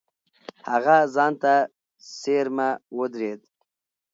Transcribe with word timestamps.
هغه 0.71 0.95
ځان 1.13 1.33
ته 1.41 1.53
څېرمه 2.19 2.69
ودرېد. 2.97 3.41